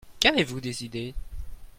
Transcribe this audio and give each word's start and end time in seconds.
Qu'avez-vous 0.19 0.59
décidé? 0.61 1.13